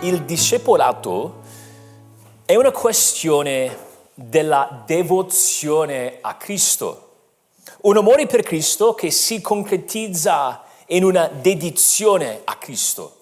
[0.00, 1.40] il discepolato
[2.44, 7.06] è una questione della devozione a Cristo.
[7.82, 13.14] Un amore per Cristo che si concretizza in una dedizione a Cristo.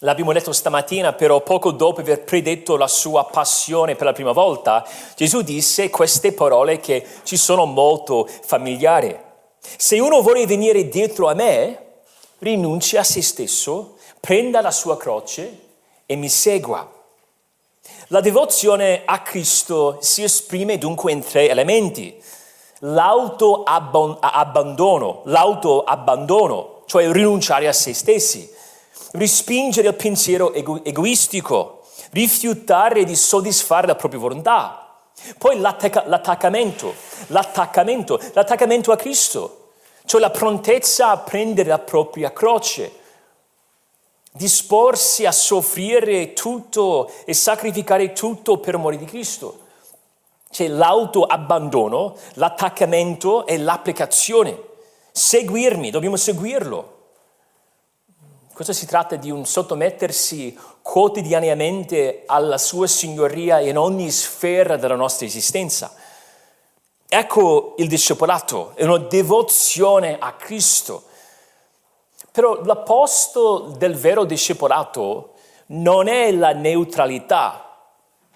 [0.00, 4.84] L'abbiamo letto stamattina, però poco dopo aver predetto la sua passione per la prima volta,
[5.14, 9.16] Gesù disse queste parole che ci sono molto familiari.
[9.60, 11.84] Se uno vuole venire dietro a me,
[12.38, 15.58] rinunci a se stesso, prenda la sua croce
[16.06, 16.88] e mi segua.
[18.08, 22.22] La devozione a Cristo si esprime dunque in tre elementi.
[22.80, 28.58] L'autoabbandono, l'autoabbandono, cioè rinunciare a se stessi
[29.12, 31.82] respingere il pensiero ego- egoistico,
[32.12, 34.98] rifiutare di soddisfare la propria volontà.
[35.36, 36.94] Poi l'attacca- l'attaccamento,
[37.28, 39.72] l'attaccamento, l'attaccamento a Cristo,
[40.04, 42.99] cioè la prontezza a prendere la propria croce,
[44.32, 49.66] disporsi a soffrire tutto e sacrificare tutto per amore di Cristo.
[50.50, 54.58] C'è l'autoabbandono, l'attaccamento e l'applicazione.
[55.12, 56.98] Seguirmi, dobbiamo seguirlo.
[58.52, 65.24] Questo si tratta di un sottomettersi quotidianamente alla sua signoria in ogni sfera della nostra
[65.24, 65.94] esistenza.
[67.08, 71.04] Ecco il discepolato, è una devozione a Cristo.
[72.32, 75.34] Però l'apposto del vero discepolato
[75.66, 77.76] non è la neutralità,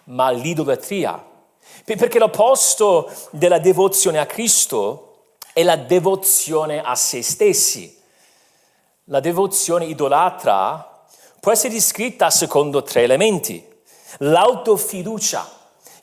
[0.05, 1.33] ma l'idolatria.
[1.85, 5.15] Perché l'opposto della devozione a Cristo
[5.53, 7.97] è la devozione a se stessi.
[9.05, 11.07] La devozione idolatra
[11.39, 13.65] può essere descritta secondo tre elementi.
[14.19, 15.47] L'autofiducia,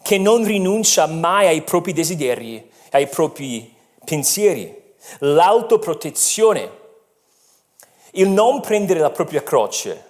[0.02, 4.96] che non rinuncia mai ai propri desideri, ai propri pensieri.
[5.20, 6.80] L'autoprotezione,
[8.12, 10.06] il non prendere la propria croce,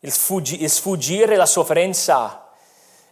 [0.00, 2.52] il, sfuggi- il sfuggire la sofferenza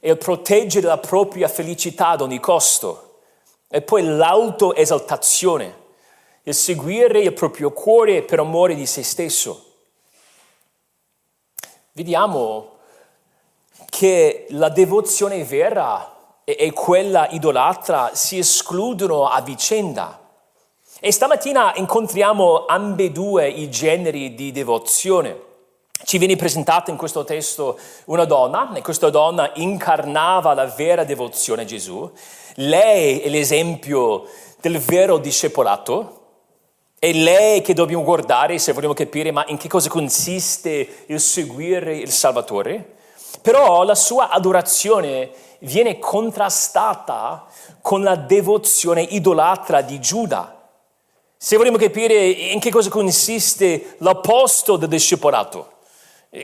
[0.00, 3.20] e il proteggere la propria felicità ad ogni costo.
[3.68, 5.84] E poi l'autoesaltazione
[6.48, 9.64] il seguire il proprio cuore per amore di se stesso.
[11.90, 12.76] Vediamo
[13.90, 16.14] che la devozione vera
[16.44, 20.20] e quella idolatra si escludono a vicenda.
[20.98, 25.38] E stamattina incontriamo ambedue i generi di devozione.
[26.02, 31.62] Ci viene presentata in questo testo una donna, e questa donna incarnava la vera devozione
[31.62, 32.10] a Gesù.
[32.54, 34.26] Lei è l'esempio
[34.62, 36.22] del vero discepolato,
[36.98, 41.94] è lei che dobbiamo guardare se vogliamo capire ma in che cosa consiste il seguire
[41.94, 42.94] il Salvatore.
[43.42, 47.44] Però la sua adorazione viene contrastata
[47.82, 50.55] con la devozione idolatra di Giuda.
[51.38, 55.72] Se vogliamo capire in che cosa consiste l'opposto del discepolato,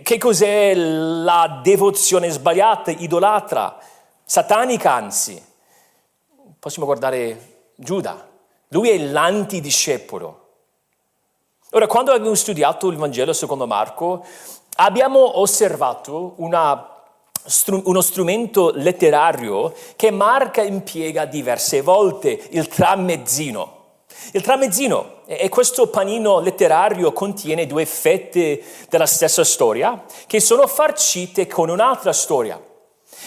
[0.03, 3.79] che cos'è la devozione sbagliata, idolatra,
[4.23, 5.43] satanica anzi,
[6.59, 8.29] possiamo guardare Giuda.
[8.69, 10.41] Lui è l'antidiscepolo.
[11.71, 14.25] Ora, quando abbiamo studiato il Vangelo secondo Marco,
[14.77, 17.03] abbiamo osservato una,
[17.85, 23.81] uno strumento letterario che Marca impiega diverse volte, il tramezzino.
[24.33, 31.47] Il tramezzino è questo panino letterario contiene due fette della stessa storia che sono farcite
[31.47, 32.61] con un'altra storia.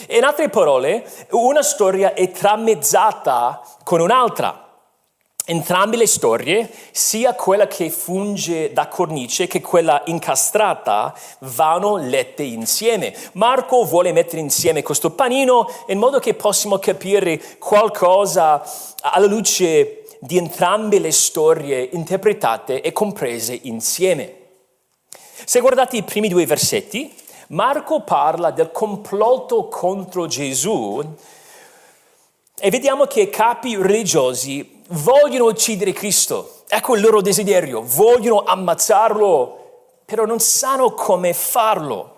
[0.09, 4.63] In altre parole, una storia è tramezzata con un'altra.
[5.47, 13.15] Entrambe le storie, sia quella che funge da cornice che quella incastrata, vanno lette insieme.
[13.33, 18.63] Marco vuole mettere insieme questo panino in modo che possiamo capire qualcosa
[19.01, 24.43] alla luce di entrambe le storie interpretate e comprese insieme.
[25.45, 27.13] Se guardate i primi due versetti,
[27.49, 31.03] Marco parla del complotto contro Gesù
[32.57, 39.83] e vediamo che i capi religiosi vogliono uccidere Cristo, ecco il loro desiderio, vogliono ammazzarlo,
[40.05, 42.13] però non sanno come farlo.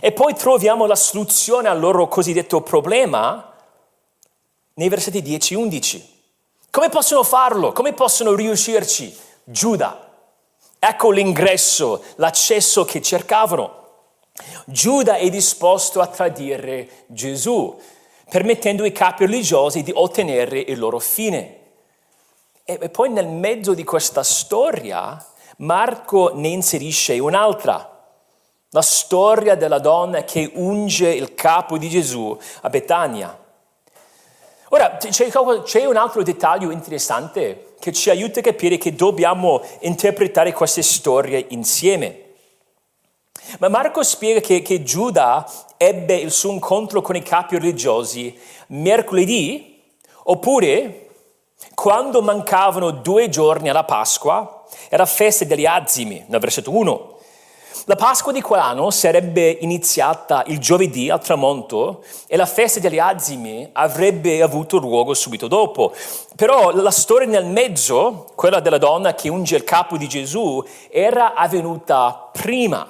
[0.00, 3.52] E poi troviamo la soluzione al loro cosiddetto problema
[4.74, 6.13] nei versetti 10 e 11.
[6.74, 7.70] Come possono farlo?
[7.70, 9.16] Come possono riuscirci?
[9.44, 10.10] Giuda.
[10.80, 13.82] Ecco l'ingresso, l'accesso che cercavano.
[14.64, 17.80] Giuda è disposto a tradire Gesù,
[18.28, 21.60] permettendo ai capi religiosi di ottenere il loro fine.
[22.64, 25.24] E poi nel mezzo di questa storia
[25.58, 28.04] Marco ne inserisce un'altra,
[28.70, 33.43] la storia della donna che unge il capo di Gesù a Betania.
[34.74, 40.82] Ora, c'è, un altro dettaglio interessante che ci aiuta a capire che dobbiamo interpretare queste
[40.82, 42.22] storie insieme.
[43.60, 48.36] Ma Marco spiega che, che Giuda ebbe il suo incontro con i capi religiosi
[48.66, 49.80] mercoledì,
[50.24, 51.08] oppure
[51.72, 57.13] quando mancavano due giorni alla Pasqua, era festa degli azimi, nel versetto 1.
[57.86, 63.68] La Pasqua di quell'anno sarebbe iniziata il giovedì al tramonto e la festa degli azimi
[63.72, 65.92] avrebbe avuto luogo subito dopo.
[66.36, 71.34] Però la storia nel mezzo, quella della donna che unge il capo di Gesù, era
[71.34, 72.88] avvenuta prima.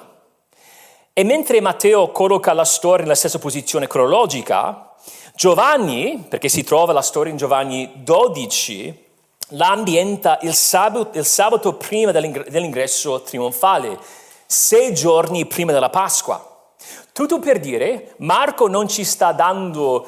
[1.11, 4.93] E mentre Matteo colloca la storia nella stessa posizione cronologica,
[5.35, 9.03] Giovanni, perché si trova la storia in Giovanni 12,
[9.49, 16.73] la ambienta il sabato, il sabato prima dell'ingresso trionfale sei giorni prima della Pasqua.
[17.11, 20.07] Tutto per dire, Marco non ci sta dando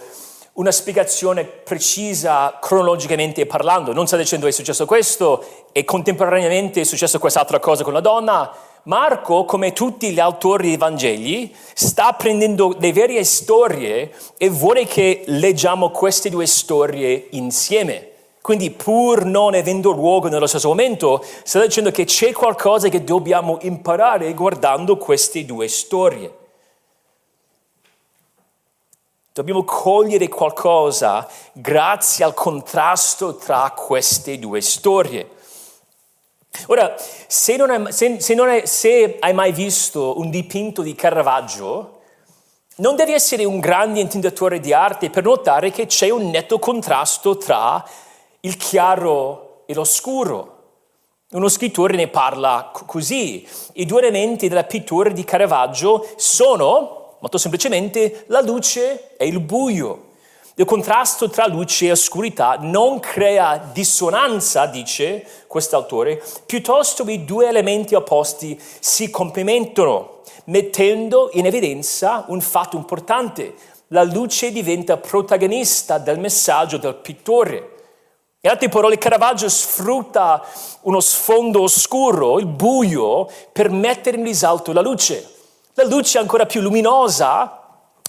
[0.54, 7.20] una spiegazione precisa cronologicamente parlando, non sta dicendo è successo questo e contemporaneamente è successo
[7.20, 8.52] quest'altra cosa con la donna.
[8.84, 15.24] Marco, come tutti gli autori dei Vangeli, sta prendendo le vere storie e vuole che
[15.28, 18.12] leggiamo queste due storie insieme.
[18.48, 23.58] Quindi pur non avendo luogo nello stesso momento, sta dicendo che c'è qualcosa che dobbiamo
[23.64, 26.34] imparare guardando queste due storie.
[29.34, 35.30] Dobbiamo cogliere qualcosa grazie al contrasto tra queste due storie.
[36.68, 36.96] Ora,
[37.28, 42.00] se, hai, se, se, hai, se hai mai visto un dipinto di Caravaggio,
[42.78, 47.36] non devi essere un grande intendatore di arte per notare che c'è un netto contrasto
[47.36, 47.84] tra
[48.42, 50.56] il chiaro e l'oscuro.
[51.32, 53.46] Uno scrittore ne parla così.
[53.74, 60.06] I due elementi della pittura di Caravaggio sono, molto semplicemente, la luce e il buio.
[60.56, 67.94] Il contrasto tra luce e oscurità non crea dissonanza, dice quest'autore, piuttosto i due elementi
[67.94, 73.54] opposti si complementano, mettendo in evidenza un fatto importante.
[73.90, 77.76] La luce diventa protagonista del messaggio del pittore.
[78.48, 80.42] In altre parole, Caravaggio sfrutta
[80.84, 85.34] uno sfondo oscuro, il buio, per mettere in risalto la luce.
[85.74, 87.62] La luce è ancora più luminosa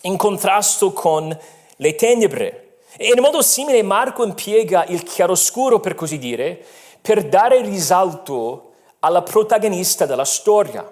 [0.02, 1.36] in contrasto con
[1.74, 2.76] le tenebre.
[2.96, 6.64] E in modo simile Marco impiega il chiaroscuro, per così dire,
[7.02, 10.88] per dare risalto alla protagonista della storia.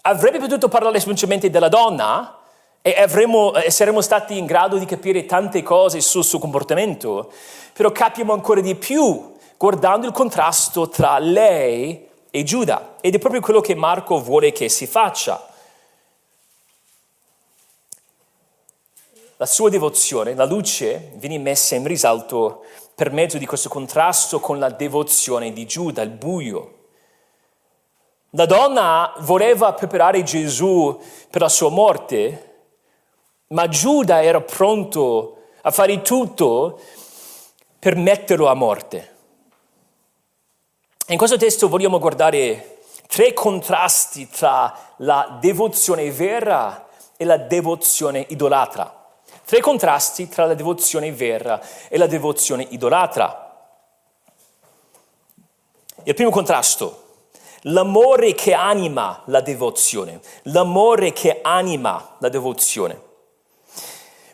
[0.00, 2.37] Avrebbe potuto parlare semplicemente della donna,
[2.82, 7.30] e, avremmo, e saremmo stati in grado di capire tante cose sul suo comportamento,
[7.72, 13.40] però capiamo ancora di più guardando il contrasto tra lei e Giuda ed è proprio
[13.40, 15.46] quello che Marco vuole che si faccia.
[19.36, 22.64] La sua devozione, la luce, viene messa in risalto
[22.94, 26.74] per mezzo di questo contrasto con la devozione di Giuda, il buio.
[28.30, 32.47] La donna voleva preparare Gesù per la sua morte,
[33.48, 36.80] ma Giuda era pronto a fare tutto
[37.78, 39.16] per metterlo a morte.
[41.08, 46.86] In questo testo vogliamo guardare tre contrasti tra la devozione vera
[47.16, 48.94] e la devozione idolatra.
[49.44, 53.46] Tre contrasti tra la devozione vera e la devozione idolatra.
[56.04, 57.04] Il primo contrasto,
[57.62, 63.07] l'amore che anima la devozione, l'amore che anima la devozione.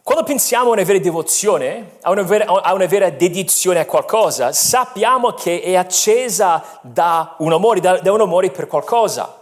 [0.04, 4.52] Quando pensiamo a una vera devozione, a una vera, a una vera dedizione a qualcosa,
[4.52, 9.34] sappiamo che è accesa da un amore, da, da un amore per qualcosa.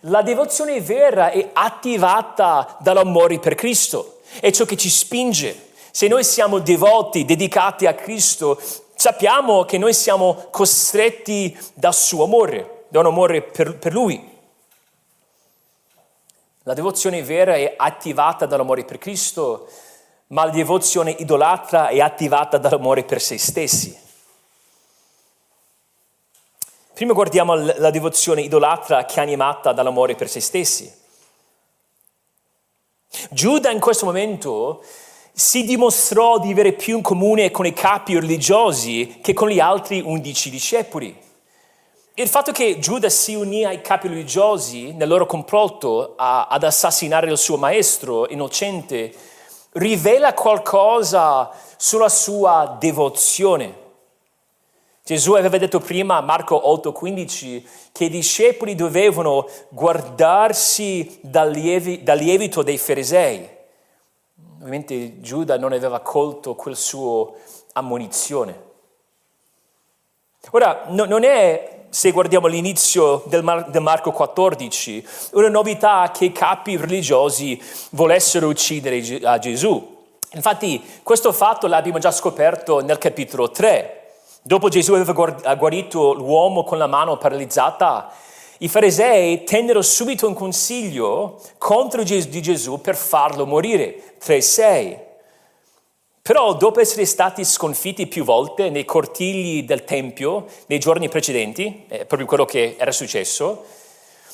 [0.00, 5.72] La devozione vera è attivata dall'amore per Cristo, è ciò che ci spinge.
[5.90, 8.58] Se noi siamo devoti, dedicati a Cristo,
[8.94, 14.32] sappiamo che noi siamo costretti dal suo amore, da un amore per, per Lui.
[16.66, 19.68] La devozione vera è attivata dall'amore per Cristo,
[20.28, 23.94] ma la devozione idolatra è attivata dall'amore per se stessi.
[26.94, 30.90] Prima guardiamo la devozione idolatra che è animata dall'amore per se stessi.
[33.28, 34.82] Giuda in questo momento
[35.32, 40.00] si dimostrò di avere più in comune con i capi religiosi che con gli altri
[40.00, 41.14] undici discepoli.
[42.16, 47.28] Il fatto che Giuda si unì ai capi religiosi nel loro complotto a, ad assassinare
[47.28, 49.12] il suo maestro innocente
[49.72, 53.82] rivela qualcosa sulla sua devozione.
[55.02, 62.62] Gesù aveva detto prima, Marco 8:15, che i discepoli dovevano guardarsi dal, lievi, dal lievito
[62.62, 63.48] dei farisei.
[64.58, 67.34] Ovviamente Giuda non aveva colto quel suo
[67.72, 68.62] ammonizione.
[70.50, 76.24] Ora, no, non è se guardiamo l'inizio del, Mar- del, Marco 14, una novità che
[76.24, 80.02] i capi religiosi volessero uccidere a Gesù.
[80.32, 84.08] Infatti questo fatto l'abbiamo già scoperto nel capitolo 3.
[84.42, 88.10] Dopo Gesù aveva guarito l'uomo con la mano paralizzata,
[88.58, 94.16] i farisei tennero subito un consiglio contro di Gesù per farlo morire.
[94.20, 95.13] 3-6.
[96.26, 102.06] Però dopo essere stati sconfitti più volte nei cortigli del Tempio nei giorni precedenti, è
[102.06, 103.66] proprio quello che era successo,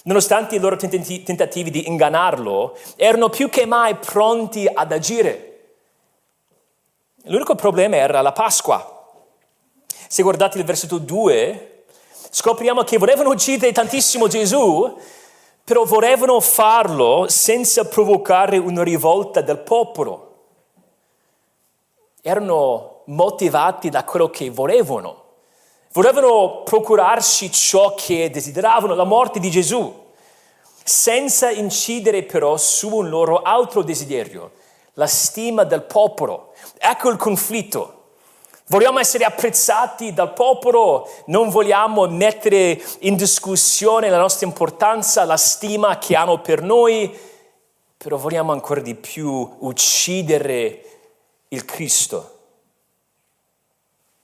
[0.05, 5.63] nonostante i loro tentativi di ingannarlo, erano più che mai pronti ad agire.
[7.25, 9.09] L'unico problema era la Pasqua.
[10.07, 11.87] Se guardate il versetto 2,
[12.31, 14.97] scopriamo che volevano uccidere tantissimo Gesù,
[15.65, 20.30] però volevano farlo senza provocare una rivolta del popolo.
[22.23, 25.25] Erano motivati da quello che volevano.
[25.93, 29.93] Volevano procurarsi ciò che desideravano, la morte di Gesù,
[30.85, 34.53] senza incidere però su un loro altro desiderio,
[34.95, 36.53] la stima del popolo.
[36.79, 37.97] Ecco il conflitto.
[38.67, 45.99] Vogliamo essere apprezzati dal popolo, non vogliamo mettere in discussione la nostra importanza, la stima
[45.99, 47.13] che hanno per noi,
[47.97, 50.90] però vogliamo ancora di più uccidere
[51.53, 52.39] il Cristo.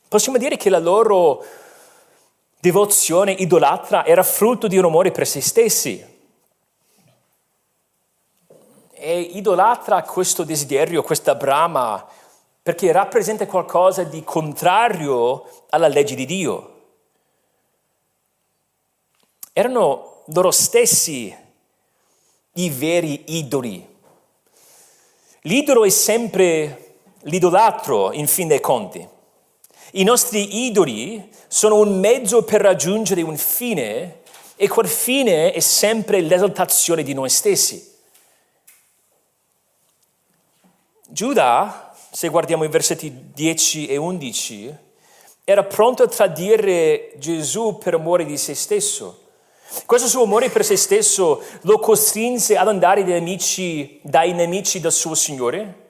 [0.09, 1.45] Possiamo dire che la loro
[2.61, 6.14] devozione idolatra era frutto di un amore per se stessi
[8.92, 12.04] e idolatra questo desiderio, questa brama,
[12.62, 16.73] perché rappresenta qualcosa di contrario alla legge di Dio.
[19.52, 21.35] Erano loro stessi
[22.54, 23.95] i veri idoli.
[25.42, 26.86] L'idolo è sempre
[27.26, 29.06] l'idolatro, in fin dei conti.
[29.92, 34.21] I nostri idoli sono un mezzo per raggiungere un fine
[34.56, 37.95] e quel fine è sempre l'esaltazione di noi stessi.
[41.09, 44.76] Giuda, se guardiamo i versetti 10 e 11,
[45.45, 49.23] era pronto a tradire Gesù per amore di se stesso.
[49.85, 54.92] Questo suo amore per se stesso lo costrinse ad andare dai nemici, dai nemici del
[54.92, 55.85] suo Signore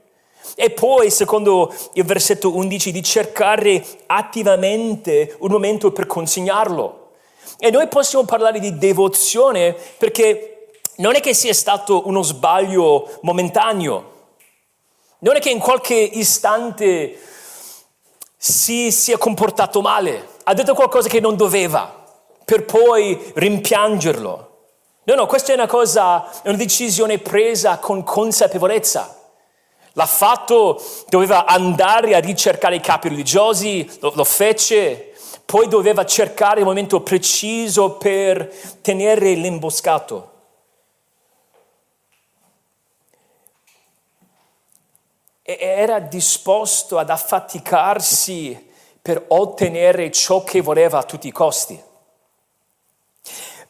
[0.59, 7.11] e poi, secondo il versetto 11, di cercare attivamente un momento per consegnarlo.
[7.59, 14.15] E noi possiamo parlare di devozione perché non è che sia stato uno sbaglio momentaneo,
[15.19, 17.19] non è che in qualche istante
[18.35, 22.05] si sia comportato male, ha detto qualcosa che non doveva,
[22.47, 24.45] per poi rimpiangerlo.
[25.05, 29.26] No, no, questa è una cosa, è una decisione presa con consapevolezza.
[29.97, 35.15] L'ha fatto, doveva andare a ricercare i capi religiosi, lo, lo fece,
[35.47, 38.47] poi doveva cercare il momento preciso per
[38.83, 40.35] tenere l'imboscato.
[45.49, 48.69] e era disposto ad affaticarsi
[49.01, 51.81] per ottenere ciò che voleva a tutti i costi.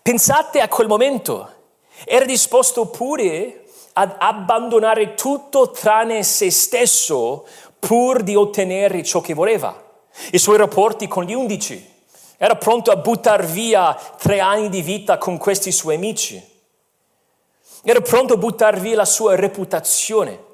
[0.01, 1.53] Pensate a quel momento,
[2.07, 3.66] era disposto pure
[3.99, 7.47] ad abbandonare tutto tranne se stesso
[7.79, 9.75] pur di ottenere ciò che voleva.
[10.33, 11.95] I suoi rapporti con gli undici.
[12.37, 16.43] Era pronto a buttare via tre anni di vita con questi suoi amici.
[17.83, 20.45] Era pronto a buttare via la sua reputazione.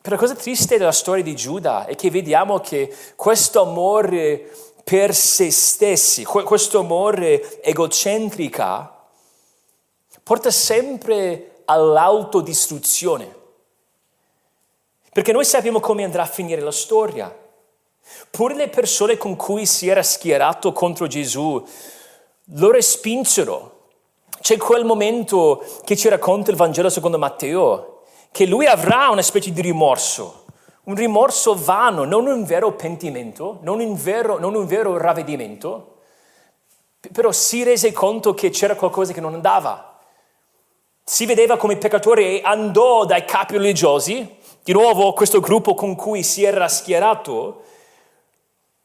[0.00, 4.50] Però la cosa triste della storia di Giuda è che vediamo che questo amore
[4.82, 8.93] per se stessi, questo amore egocentrica,
[10.24, 13.42] porta sempre all'autodistruzione.
[15.12, 17.32] Perché noi sappiamo come andrà a finire la storia.
[18.30, 21.64] Pure le persone con cui si era schierato contro Gesù
[22.48, 23.70] lo respinsero.
[24.40, 29.52] C'è quel momento che ci racconta il Vangelo secondo Matteo, che lui avrà una specie
[29.52, 30.44] di rimorso,
[30.84, 35.98] un rimorso vano, non un vero pentimento, non un vero, non un vero ravvedimento,
[37.12, 39.93] però si rese conto che c'era qualcosa che non andava.
[41.06, 46.22] Si vedeva come peccatore e andò dai capi religiosi, di nuovo questo gruppo con cui
[46.22, 47.62] si era schierato,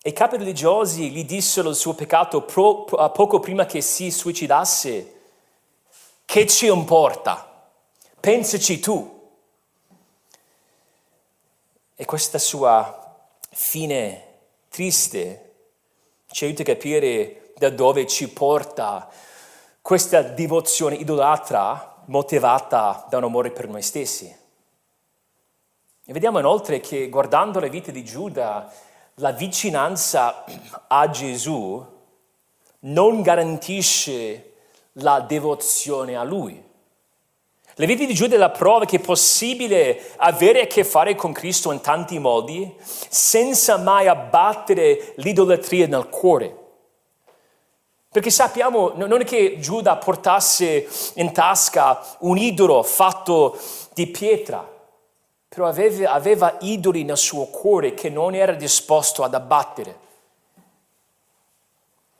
[0.01, 5.13] e i capi religiosi gli dissero il suo peccato pro, poco prima che si suicidasse.
[6.25, 7.67] Che ci importa?
[8.19, 9.17] Pensaci tu.
[11.95, 14.25] E questa sua fine
[14.69, 15.53] triste
[16.31, 19.09] ci aiuta a capire da dove ci porta
[19.81, 24.36] questa devozione idolatra motivata da un amore per noi stessi.
[26.06, 28.72] E vediamo inoltre che guardando la vita di Giuda,
[29.16, 30.44] la vicinanza
[30.88, 31.86] a Gesù
[32.80, 34.54] non garantisce
[34.94, 36.68] la devozione a Lui.
[37.75, 41.32] Le vite di Giuda è la prova che è possibile avere a che fare con
[41.32, 46.59] Cristo in tanti modi senza mai abbattere l'idolatria nel cuore.
[48.12, 53.56] Perché sappiamo, non è che Giuda portasse in tasca un idolo fatto
[53.94, 54.68] di pietra,
[55.48, 60.08] però aveva, aveva idoli nel suo cuore che non era disposto ad abbattere.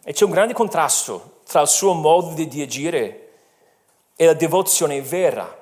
[0.03, 3.29] E c'è un grande contrasto tra il suo modo di agire
[4.15, 5.58] e la devozione vera.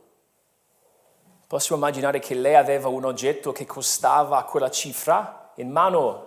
[1.46, 6.25] Possiamo immaginare che lei aveva un oggetto che costava quella cifra in mano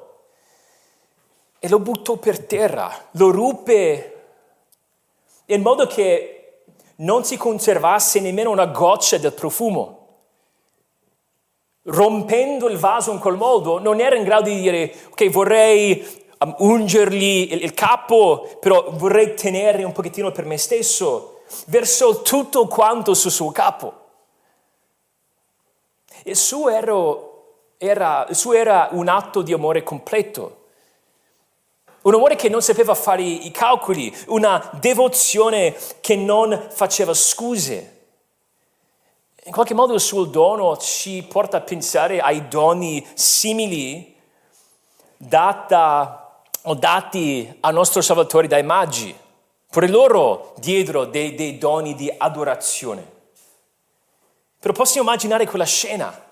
[1.58, 4.12] e lo buttò per terra, lo ruppe
[5.46, 6.38] in modo che
[6.96, 9.96] non si conservasse nemmeno una goccia del profumo.
[11.82, 16.04] Rompendo il vaso in quel modo, non era in grado di dire, ok, vorrei
[16.40, 21.40] um, ungergli il, il capo, però vorrei tenere un pochettino per me stesso.
[21.66, 23.94] Versò tutto quanto sul suo capo.
[26.24, 26.94] Il suo era,
[27.78, 30.57] era, il suo era un atto di amore completo.
[32.02, 37.96] Un amore che non sapeva fare i calcoli, una devozione che non faceva scuse.
[39.44, 44.14] In qualche modo il suo dono ci porta a pensare ai doni simili
[45.16, 49.14] data o dati al nostro Salvatore dai magi.
[49.70, 53.16] Pure loro diedero dei, dei doni di adorazione.
[54.58, 56.26] Però possiamo immaginare quella scena.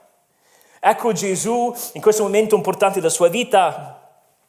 [0.78, 4.05] Ecco Gesù in questo momento importante della sua vita,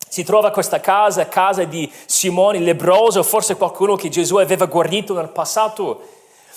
[0.08, 5.30] si trova questa casa, casa di Simone lebroso, forse qualcuno che Gesù aveva guarito nel
[5.30, 6.02] passato,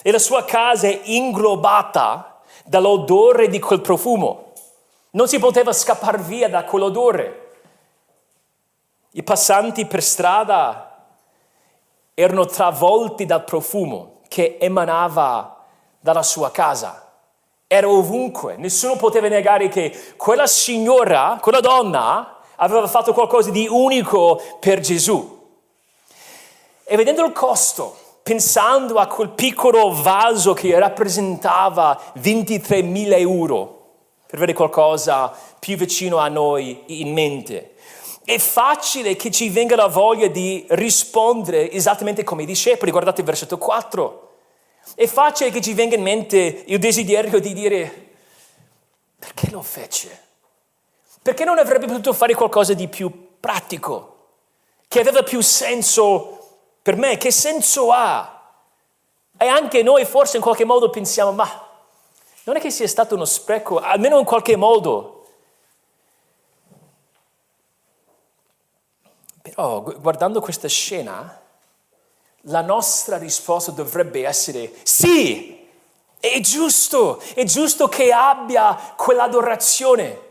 [0.03, 4.53] e la sua casa è inglobata dall'odore di quel profumo.
[5.11, 7.49] Non si poteva scappare via da quell'odore.
[9.13, 11.07] I passanti per strada
[12.15, 15.65] erano travolti dal profumo che emanava
[15.99, 17.09] dalla sua casa.
[17.67, 24.41] Era ovunque, nessuno poteva negare che quella signora, quella donna, aveva fatto qualcosa di unico
[24.61, 25.39] per Gesù.
[26.85, 33.79] E vedendo il costo, pensando a quel piccolo vaso che rappresentava 23.000 euro,
[34.27, 37.75] per avere qualcosa più vicino a noi in mente,
[38.25, 42.91] è facile che ci venga la voglia di rispondere esattamente come i discepoli.
[42.91, 44.29] Guardate il versetto 4.
[44.95, 48.09] È facile che ci venga in mente il desiderio di dire
[49.19, 50.29] perché lo fece?
[51.23, 54.17] Perché non avrebbe potuto fare qualcosa di più pratico,
[54.89, 56.39] che aveva più senso
[56.83, 57.17] per me?
[57.17, 58.53] Che senso ha?
[59.37, 61.69] E anche noi forse in qualche modo pensiamo, ma
[62.45, 65.21] non è che sia stato uno spreco, almeno in qualche modo
[69.43, 71.41] Però guardando questa scena,
[72.43, 75.67] la nostra risposta dovrebbe essere sì,
[76.19, 80.29] è giusto, è giusto che abbia quell'adorazione.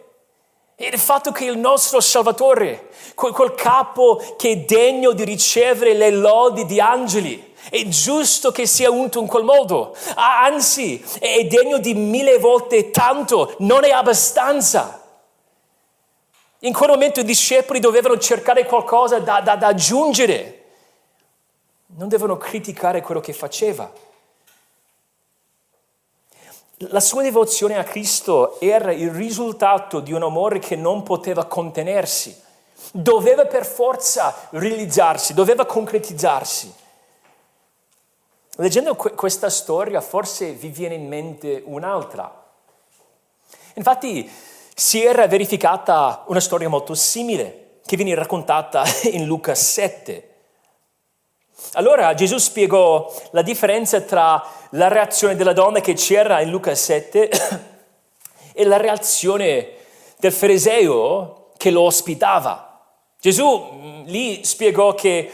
[0.81, 5.93] E il fatto che il nostro Salvatore, quel, quel capo che è degno di ricevere
[5.93, 9.93] le lodi di angeli, è giusto che sia unto in quel modo.
[10.15, 15.03] Anzi, è degno di mille volte tanto, non è abbastanza.
[16.59, 20.63] In quel momento i discepoli dovevano cercare qualcosa da, da, da aggiungere,
[21.87, 23.91] non devono criticare quello che faceva.
[26.83, 32.41] La sua devozione a Cristo era il risultato di un amore che non poteva contenersi,
[32.93, 36.73] doveva per forza realizzarsi, doveva concretizzarsi.
[38.55, 42.47] Leggendo questa storia forse vi viene in mente un'altra.
[43.73, 44.31] Infatti
[44.73, 50.28] si era verificata una storia molto simile che viene raccontata in Luca 7.
[51.73, 57.29] Allora Gesù spiegò la differenza tra la reazione della donna che c'era in Luca 7
[58.53, 59.73] e la reazione
[60.17, 62.81] del fariseo che lo ospitava.
[63.19, 65.31] Gesù mm, lì spiegò che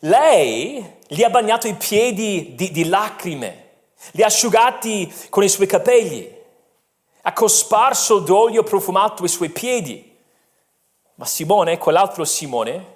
[0.00, 3.64] lei gli ha bagnato i piedi di, di lacrime,
[4.12, 6.34] li ha asciugati con i suoi capelli,
[7.22, 10.14] ha cosparso d'olio profumato i suoi piedi.
[11.14, 12.94] Ma Simone, quell'altro Simone,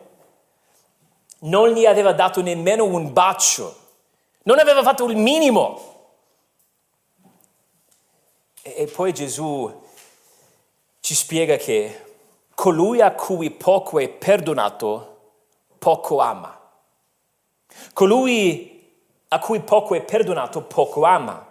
[1.40, 3.76] non gli aveva dato nemmeno un bacio,
[4.42, 5.88] non aveva fatto il minimo.
[8.62, 9.82] E, poi Gesù
[11.00, 12.04] ci spiega che
[12.54, 15.18] colui a cui poco è perdonato,
[15.78, 16.58] poco ama.
[17.92, 18.78] Colui
[19.28, 21.46] a cui poco è perdonato, poco ama.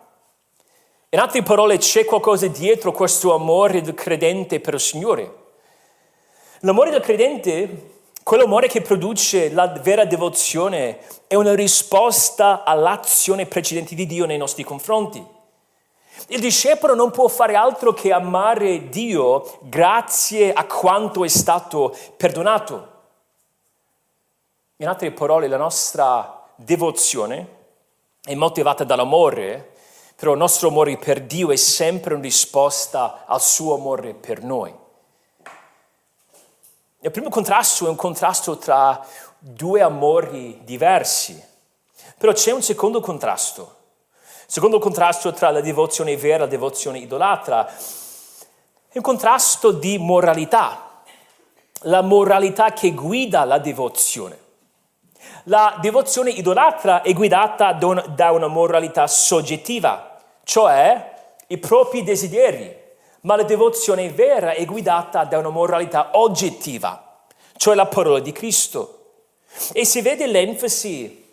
[1.09, 5.35] In altre parole, c'è qualcosa dietro questo amore del credente per il Signore.
[6.59, 7.98] L'amore del credente,
[8.29, 14.63] quell'amore che produce la vera devozione, è una risposta all'azione precedente di Dio nei nostri
[14.63, 15.25] confronti.
[16.27, 22.91] Il discepolo non può fare altro che amare Dio grazie a quanto è stato perdonato.
[24.75, 27.47] In altre parole, la nostra devozione
[28.21, 29.71] è motivata dall'amore,
[30.15, 34.71] però il nostro amore per Dio è sempre una risposta al suo amore per noi.
[37.01, 39.01] Il primo contrasto è un contrasto tra
[39.37, 41.41] due amori diversi,
[42.17, 43.77] però c'è un secondo contrasto.
[44.45, 49.97] Il secondo contrasto tra la devozione vera e la devozione idolatra è un contrasto di
[49.97, 51.03] moralità,
[51.83, 54.37] la moralità che guida la devozione.
[55.43, 62.78] La devozione idolatra è guidata da una moralità soggettiva, cioè i propri desideri,
[63.21, 67.25] ma la devozione vera è guidata da una moralità oggettiva,
[67.57, 68.95] cioè la parola di Cristo.
[69.73, 71.25] E si vede l'enfasi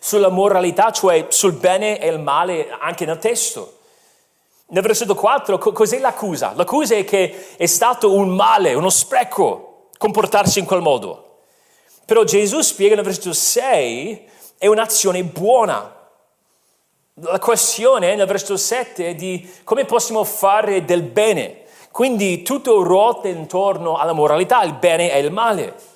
[0.00, 3.78] sulla moralità, cioè sul bene e il male anche nel testo.
[4.66, 6.52] Nel versetto 4, cos'è l'accusa?
[6.56, 11.40] L'accusa è che è stato un male, uno spreco comportarsi in quel modo.
[12.06, 16.01] Però Gesù spiega nel versetto 6 è un'azione buona.
[17.24, 21.62] La questione nel versetto 7 è di come possiamo fare del bene.
[21.92, 25.90] Quindi tutto ruota intorno alla moralità, il bene e il male.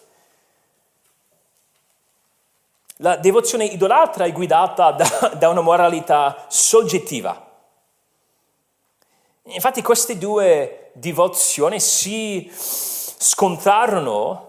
[2.99, 7.45] La devozione idolatra è guidata da, da una moralità soggettiva.
[9.47, 14.45] Infatti queste due devozioni si scontrarono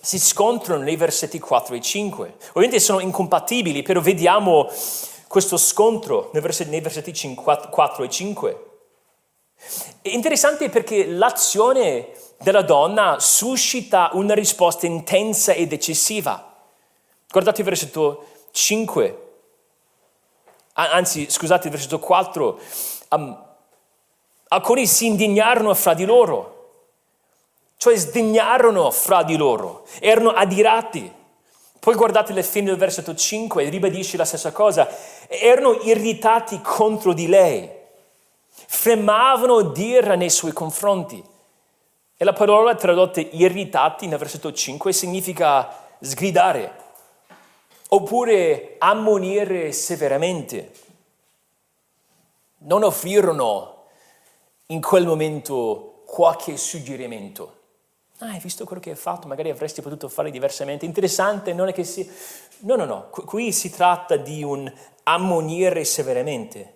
[0.00, 2.34] si scontrano nei versetti 4 e 5.
[2.50, 4.70] Ovviamente sono incompatibili, però vediamo
[5.28, 8.66] questo scontro nei versetti, nei versetti 4 e 5.
[10.02, 16.56] È interessante perché l'azione della donna suscita una risposta intensa ed eccessiva.
[17.30, 19.28] Guardate il versetto 5,
[20.72, 22.60] anzi scusate il versetto 4.
[23.10, 23.44] Um,
[24.48, 26.56] alcuni si indignarono fra di loro
[27.78, 31.14] cioè sdegnarono fra di loro, erano adirati.
[31.80, 34.88] Poi guardate le fine del versetto 5, ribadisce la stessa cosa,
[35.28, 37.70] erano irritati contro di lei,
[38.50, 41.22] fremavano d'ira nei suoi confronti.
[42.20, 46.72] E la parola tradotta irritati nel versetto 5 significa sgridare,
[47.90, 50.72] oppure ammonire severamente.
[52.58, 53.84] Non offrirono
[54.66, 57.57] in quel momento qualche suggerimento
[58.20, 59.28] Ah, hai visto quello che hai fatto?
[59.28, 60.84] Magari avresti potuto fare diversamente.
[60.84, 62.10] Interessante, non è che si...
[62.60, 64.70] No, no, no, qui si tratta di un
[65.04, 66.74] ammonire severamente.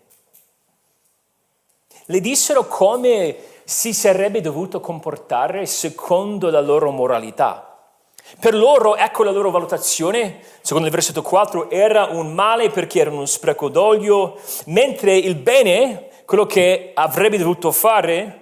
[2.05, 7.77] Le dissero come si sarebbe dovuto comportare secondo la loro moralità.
[8.39, 13.11] Per loro, ecco la loro valutazione, secondo il versetto 4, era un male perché era
[13.11, 18.42] uno spreco d'olio, mentre il bene, quello che avrebbe dovuto fare,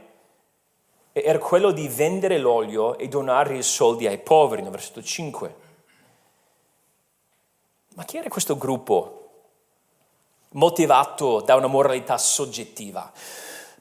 [1.22, 5.54] era quello di vendere l'olio e donare i soldi ai poveri, nel versetto 5.
[7.94, 9.16] Ma chi era questo gruppo
[10.52, 13.12] motivato da una moralità soggettiva?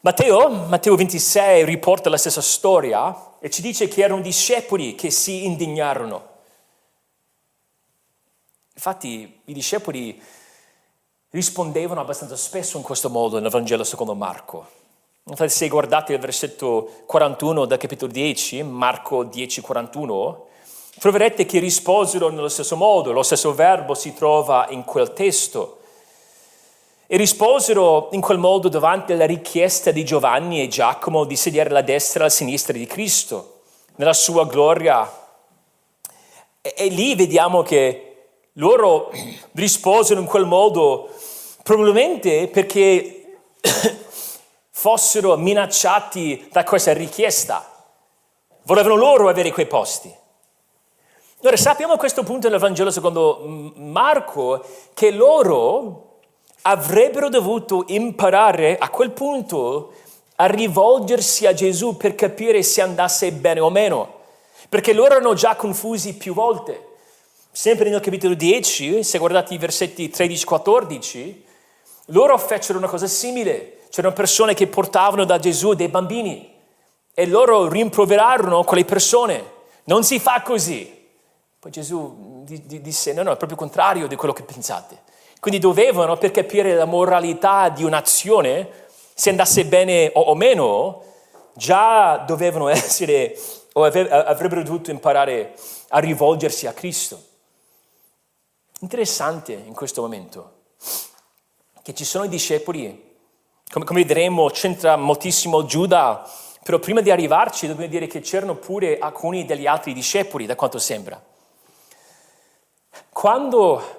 [0.01, 5.45] Matteo, Matteo 26 riporta la stessa storia e ci dice che erano discepoli che si
[5.45, 6.27] indignarono.
[8.73, 10.21] Infatti i discepoli
[11.31, 14.77] rispondevano abbastanza spesso in questo modo nel Vangelo secondo Marco.
[15.29, 20.47] Infatti se guardate il versetto 41 del capitolo 10, Marco 10, 41,
[20.97, 25.77] troverete che risposero nello stesso modo, lo stesso verbo si trova in quel testo.
[27.05, 31.81] E risposero in quel modo davanti alla richiesta di Giovanni e Giacomo di sedere alla
[31.81, 33.61] destra e alla sinistra di Cristo,
[33.97, 35.07] nella sua gloria.
[36.59, 38.15] E, e lì vediamo che
[38.53, 39.11] loro
[39.51, 41.07] risposero in quel modo
[41.61, 43.13] probabilmente perché
[44.79, 47.69] fossero minacciati da questa richiesta.
[48.63, 50.09] Volevano loro avere quei posti.
[51.41, 56.19] Ora sappiamo a questo punto nel Vangelo secondo Marco che loro
[56.61, 59.91] avrebbero dovuto imparare a quel punto
[60.37, 64.19] a rivolgersi a Gesù per capire se andasse bene o meno,
[64.69, 66.85] perché loro erano già confusi più volte.
[67.51, 71.35] Sempre nel capitolo 10, se guardate i versetti 13-14,
[72.07, 73.73] loro fecero una cosa simile.
[73.89, 76.55] C'erano persone che portavano da Gesù dei bambini
[77.13, 79.57] e loro rimproverarono quelle persone.
[79.85, 80.97] Non si fa così.
[81.59, 85.01] Poi Gesù disse, no, no, è proprio contrario di quello che pensate.
[85.39, 91.03] Quindi dovevano, per capire la moralità di un'azione, se andasse bene o, o meno,
[91.53, 93.37] già dovevano essere
[93.73, 95.53] o avrebbero dovuto imparare
[95.89, 97.21] a rivolgersi a Cristo.
[98.81, 100.57] Interessante in questo momento
[101.81, 103.08] che ci sono i discepoli,
[103.71, 106.27] come, come vedremo c'entra moltissimo Giuda,
[106.63, 110.79] però prima di arrivarci dobbiamo dire che c'erano pure alcuni degli altri discepoli, da quanto
[110.79, 111.21] sembra.
[113.11, 113.97] Quando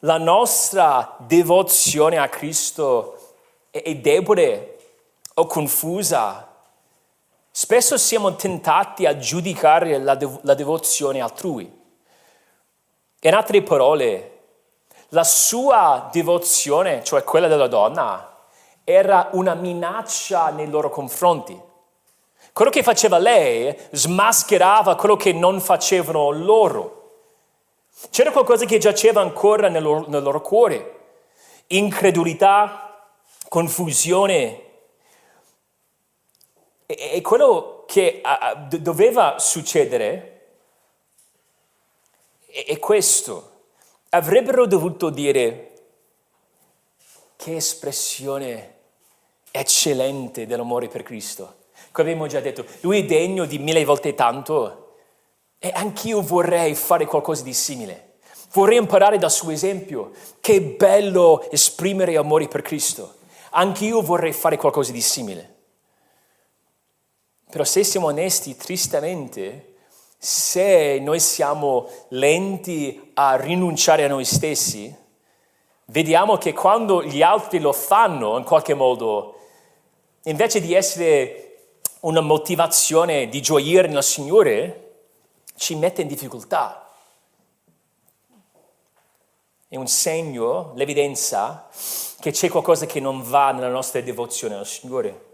[0.00, 3.34] la nostra devozione a Cristo
[3.70, 4.78] è debole
[5.34, 6.48] o confusa,
[7.50, 11.78] spesso siamo tentati a giudicare la, dev- la devozione altrui.
[13.22, 14.38] In altre parole,
[15.08, 18.29] la sua devozione, cioè quella della donna,
[18.90, 21.58] era una minaccia nei loro confronti.
[22.52, 26.98] Quello che faceva lei smascherava quello che non facevano loro.
[28.10, 30.98] C'era qualcosa che giaceva ancora nel loro, nel loro cuore,
[31.68, 33.08] incredulità,
[33.48, 34.64] confusione.
[36.86, 40.48] E, e quello che a, doveva succedere
[42.46, 43.48] è, è questo.
[44.10, 45.66] Avrebbero dovuto dire
[47.36, 48.79] che espressione
[49.50, 51.56] eccellente dell'amore per Cristo.
[51.92, 54.96] Come abbiamo già detto, lui è degno di mille volte tanto
[55.58, 58.14] e anch'io vorrei fare qualcosa di simile.
[58.52, 60.12] Vorrei imparare dal suo esempio.
[60.40, 63.14] Che bello esprimere amore per Cristo.
[63.50, 65.56] Anch'io vorrei fare qualcosa di simile.
[67.50, 69.74] Però se siamo onesti, tristemente,
[70.16, 74.94] se noi siamo lenti a rinunciare a noi stessi,
[75.86, 79.39] vediamo che quando gli altri lo fanno in qualche modo,
[80.24, 81.46] invece di essere
[82.00, 84.92] una motivazione di gioire nel Signore,
[85.56, 86.88] ci mette in difficoltà.
[89.68, 91.68] È un segno, l'evidenza,
[92.20, 95.28] che c'è qualcosa che non va nella nostra devozione al Signore.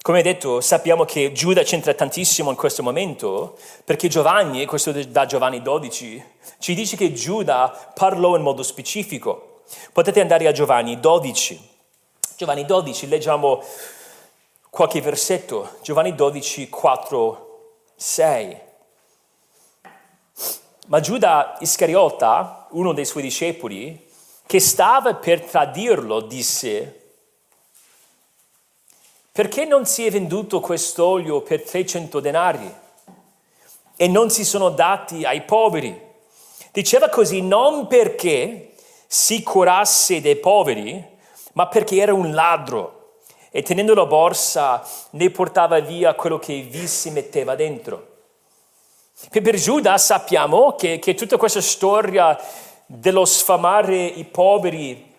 [0.00, 5.60] Come detto, sappiamo che Giuda c'entra tantissimo in questo momento, perché Giovanni, questo da Giovanni
[5.60, 6.24] 12,
[6.58, 9.64] ci dice che Giuda parlò in modo specifico.
[9.92, 11.76] Potete andare a Giovanni 12.
[12.38, 13.60] Giovanni 12, leggiamo
[14.70, 15.78] qualche versetto.
[15.82, 18.60] Giovanni 12, 4 6.
[20.86, 24.08] Ma Giuda Iscariota, uno dei suoi discepoli,
[24.46, 27.14] che stava per tradirlo, disse,
[29.32, 32.72] perché non si è venduto quest'olio per 300 denari
[33.96, 36.00] e non si sono dati ai poveri?
[36.70, 38.74] Diceva così non perché
[39.08, 41.16] si curasse dei poveri,
[41.58, 43.16] ma perché era un ladro
[43.50, 48.06] e tenendo la borsa ne portava via quello che vi si metteva dentro.
[49.32, 52.38] E per Giuda sappiamo che, che tutta questa storia
[52.86, 55.12] dello sfamare i poveri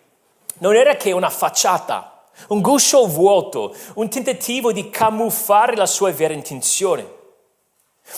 [0.60, 6.32] non era che una facciata, un guscio vuoto, un tentativo di camuffare la sua vera
[6.32, 7.18] intenzione.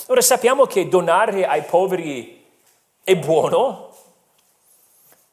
[0.06, 2.40] Ora sappiamo che donare ai poveri
[3.02, 3.91] è buono,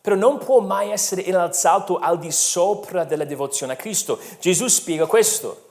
[0.01, 4.19] però non può mai essere innalzato al di sopra della devozione a Cristo.
[4.39, 5.67] Gesù spiega questo.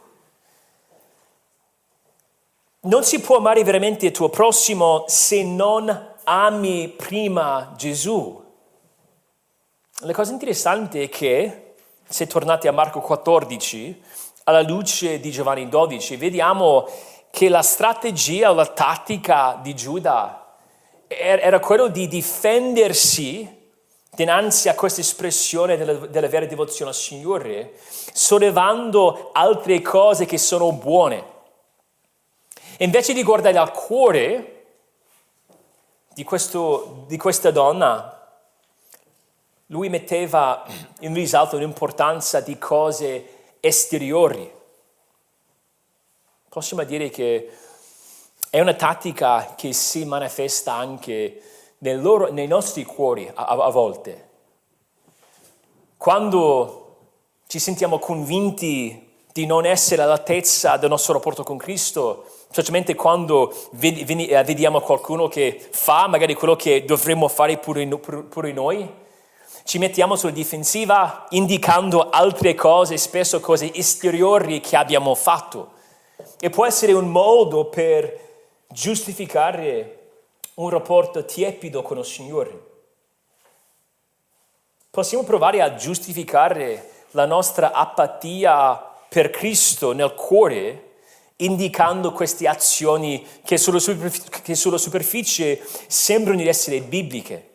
[2.81, 8.45] Non si può amare veramente il tuo prossimo se non ami prima Gesù.
[10.03, 11.75] La cosa interessante è che,
[12.07, 14.03] se tornate a Marco 14,
[14.45, 16.87] alla luce di Giovanni 12, vediamo
[17.31, 20.57] che la strategia o la tattica di Giuda
[21.07, 23.58] era quello di difendersi
[24.19, 27.75] dinanzi a questa espressione della, della vera devozione al Signore,
[28.13, 31.25] sollevando altre cose che sono buone.
[32.79, 34.65] Invece di guardare al cuore
[36.15, 38.29] di, questo, di questa donna,
[39.67, 40.67] lui metteva
[41.01, 44.53] in risalto l'importanza di cose esteriori.
[46.49, 47.53] Possiamo dire che
[48.51, 51.41] è una tattica che si manifesta anche
[51.79, 54.29] loro, nei nostri cuori a, a volte,
[55.97, 56.97] quando
[57.47, 64.43] ci sentiamo convinti di non essere all'altezza del nostro rapporto con Cristo, specialmente quando eh,
[64.45, 67.85] vediamo qualcuno che fa magari quello che dovremmo fare pure,
[68.53, 68.91] noi,
[69.65, 75.73] ci mettiamo sulla difensiva indicando altre cose, spesso cose esteriori che abbiamo fatto.
[76.41, 78.19] E può essere un modo per
[78.69, 79.98] giustificare
[80.59, 82.67] un rapporto tiepido con il Signore.
[84.91, 88.77] Possiamo provare a giustificare la nostra apatia
[89.09, 90.85] per Cristo nel cuore
[91.37, 97.51] indicando queste azioni che sulla, superficie, che sulla superficie sembrano essere bibliche.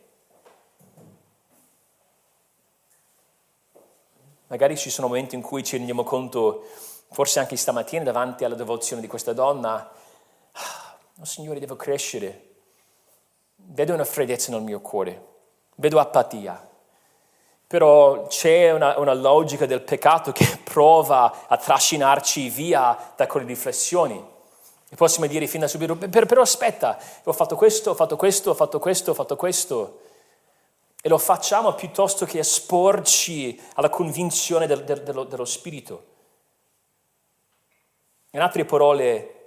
[4.47, 6.65] Magari ci sono momenti in cui ci rendiamo conto,
[7.11, 9.91] forse anche stamattina davanti alla devozione di questa donna,
[11.19, 12.52] oh Signore, devo crescere.
[13.65, 15.25] Vedo una freddezza nel mio cuore,
[15.75, 16.69] vedo apatia.
[17.65, 24.31] Però c'è una, una, logica del peccato che prova a trascinarci via da quelle riflessioni.
[24.89, 28.53] E possiamo dire fin da subito, però aspetta, ho fatto questo, ho fatto questo, ho
[28.53, 29.99] fatto questo, ho fatto questo.
[31.01, 36.11] E lo facciamo piuttosto che esporci alla convinzione del, del, dello, dello Spirito.
[38.31, 39.42] In altre parole,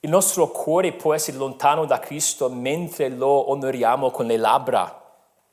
[0.00, 5.02] il nostro cuore può essere lontano da Cristo mentre lo onoriamo con le labbra.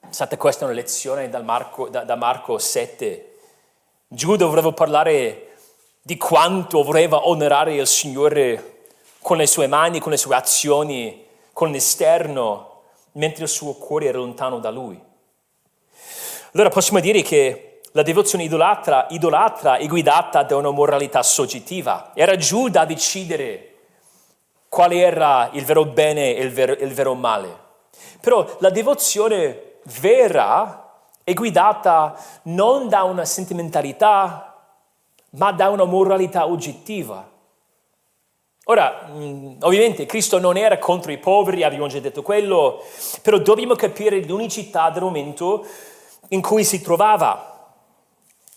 [0.07, 3.37] State, questa è una lezione da Marco, da, da Marco 7.
[4.07, 5.57] Giuda voleva parlare
[5.99, 8.83] di quanto voleva onorare il Signore
[9.19, 12.81] con le sue mani, con le sue azioni, con l'esterno,
[13.13, 15.01] mentre il suo cuore era lontano da lui.
[16.53, 22.11] Allora possiamo dire che la devozione idolatra, idolatra è guidata da una moralità soggettiva.
[22.13, 23.74] Era Giuda a decidere
[24.75, 27.59] quale era il vero bene e il vero, il vero male.
[28.19, 30.91] Però la devozione vera
[31.23, 34.53] è guidata non da una sentimentalità,
[35.29, 37.25] ma da una moralità oggettiva.
[38.65, 42.83] Ora, mm, ovviamente Cristo non era contro i poveri, abbiamo già detto quello,
[43.21, 45.65] però dobbiamo capire l'unicità del momento
[46.29, 47.77] in cui si trovava.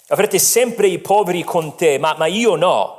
[0.09, 2.98] Avrete sempre i poveri con te, ma, ma io no.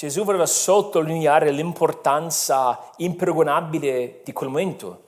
[0.00, 5.02] Gesù voleva sottolineare l'importanza impregonabile di quel momento.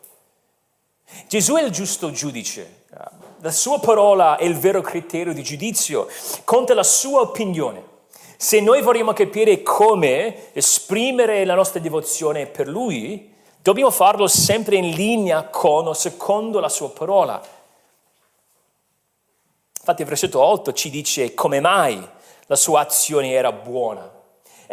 [1.29, 2.85] Gesù è il giusto giudice,
[3.41, 6.09] la sua parola è il vero criterio di giudizio,
[6.45, 7.83] conta la sua opinione.
[8.37, 14.91] Se noi vogliamo capire come esprimere la nostra devozione per Lui, dobbiamo farlo sempre in
[14.91, 17.43] linea con o secondo la sua parola.
[19.79, 22.07] Infatti il versetto 8 ci dice come mai
[22.45, 24.12] la sua azione era buona.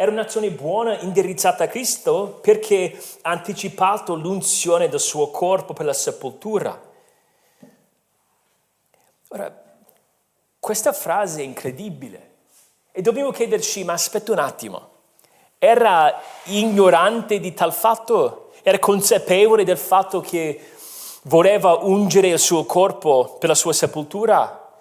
[0.00, 5.92] Era un'azione buona indirizzata a Cristo perché ha anticipato l'unzione del suo corpo per la
[5.92, 6.80] sepoltura.
[9.28, 9.62] Ora,
[10.58, 12.30] questa frase è incredibile.
[12.92, 14.88] E dobbiamo chiederci, ma aspetta un attimo,
[15.58, 18.52] era ignorante di tal fatto?
[18.62, 20.66] Era consapevole del fatto che
[21.24, 24.78] voleva ungere il suo corpo per la sua sepoltura?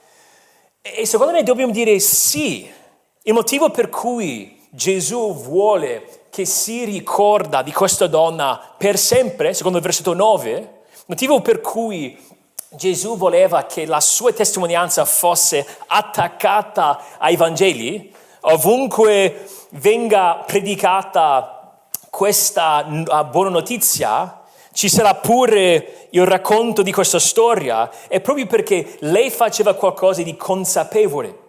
[0.82, 2.72] E secondo me dobbiamo dire sì.
[3.24, 9.80] Il motivo per cui Gesù vuole che si ricorda di questa donna per sempre, secondo
[9.80, 10.68] il versetto 9, il
[11.08, 12.16] motivo per cui
[12.70, 21.80] Gesù voleva che la sua testimonianza fosse attaccata ai Vangeli, ovunque venga predicata
[22.12, 29.32] questa buona notizia, ci sarà pure il racconto di questa storia, è proprio perché lei
[29.32, 31.48] faceva qualcosa di consapevole.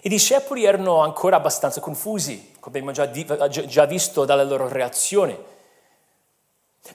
[0.00, 5.50] I discepoli erano ancora abbastanza confusi, come abbiamo già, già visto dalla loro reazione.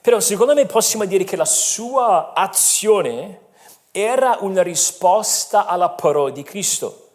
[0.02, 3.46] Però secondo me possiamo dire che la sua azione
[3.90, 7.06] era una risposta alla parola di Cristo.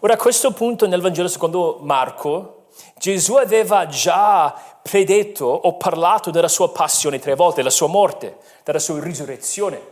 [0.00, 2.66] Ora a questo punto nel Vangelo secondo Marco,
[2.96, 8.78] Gesù aveva già predetto o parlato della sua passione tre volte, della sua morte, della
[8.78, 9.87] sua risurrezione.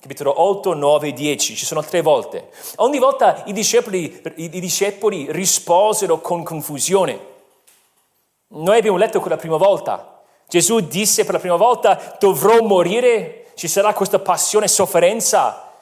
[0.00, 2.50] Capitolo 8, 9, 10, ci sono tre volte.
[2.76, 7.36] Ogni volta i discepoli, i discepoli risposero con confusione.
[8.48, 10.18] Noi abbiamo letto quella prima volta,
[10.48, 15.72] Gesù disse per la prima volta, dovrò morire, ci sarà questa passione e sofferenza.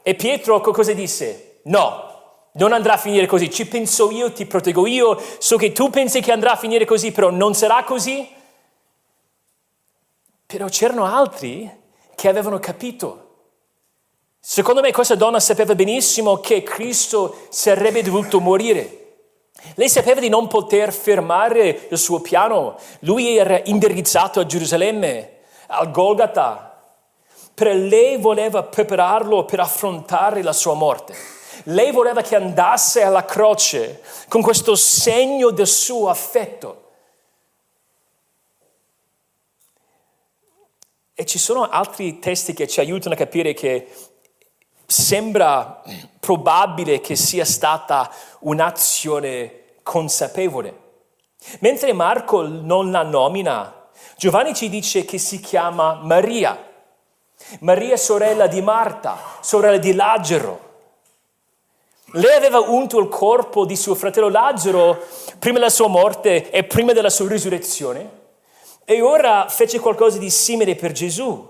[0.00, 1.58] E Pietro cosa disse?
[1.64, 2.08] No,
[2.52, 6.22] non andrà a finire così, ci penso io, ti proteggo io, so che tu pensi
[6.22, 8.26] che andrà a finire così, però non sarà così.
[10.46, 11.70] Però c'erano altri
[12.14, 13.29] che avevano capito.
[14.42, 18.96] Secondo me questa donna sapeva benissimo che Cristo sarebbe dovuto morire.
[19.74, 22.78] Lei sapeva di non poter fermare il suo piano.
[23.00, 26.66] Lui era indirizzato a Gerusalemme, al Golgata.
[27.52, 31.14] Per lei voleva prepararlo per affrontare la sua morte.
[31.64, 36.88] Lei voleva che andasse alla croce con questo segno del suo affetto.
[41.12, 43.88] E ci sono altri testi che ci aiutano a capire che
[44.90, 45.82] sembra
[46.18, 48.10] probabile che sia stata
[48.40, 50.78] un'azione consapevole.
[51.60, 56.68] Mentre Marco non la nomina, Giovanni ci dice che si chiama Maria.
[57.60, 60.68] Maria sorella di Marta, sorella di Lazzaro.
[62.14, 65.00] Lei aveva unto il corpo di suo fratello Lazzaro
[65.38, 68.18] prima della sua morte e prima della sua risurrezione
[68.84, 71.49] e ora fece qualcosa di simile per Gesù.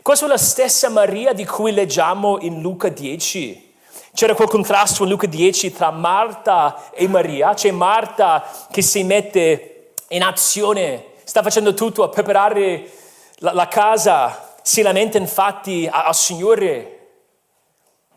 [0.00, 3.74] Questa è la stessa Maria di cui leggiamo in Luca 10.
[4.14, 7.52] C'era quel contrasto in Luca 10 tra Marta e Maria.
[7.52, 12.90] C'è Marta che si mette in azione, sta facendo tutto a preparare
[13.36, 17.08] la, la casa, si lamenta infatti al Signore.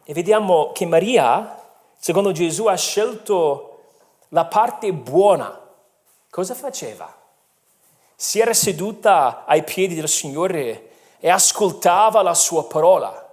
[0.06, 1.62] E vediamo che Maria,
[1.98, 3.84] secondo Gesù, ha scelto
[4.30, 5.60] la parte buona.
[6.30, 7.24] Cosa faceva?
[8.16, 10.85] si era seduta ai piedi del Signore
[11.26, 13.28] e ascoltava la sua parola.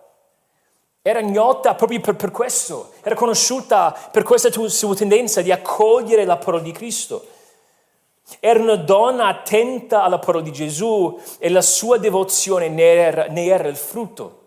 [1.02, 6.38] Era ignota proprio per, per questo, era conosciuta per questa sua tendenza di accogliere la
[6.38, 7.22] parola di Cristo.
[8.40, 13.44] Era una donna attenta alla parola di Gesù e la sua devozione ne era, ne
[13.44, 14.40] era il frutto.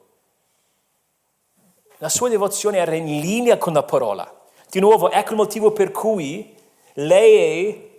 [1.97, 4.27] La sua devozione era in linea con la parola.
[4.71, 6.51] Di nuovo, ecco il motivo per cui
[6.93, 7.91] lei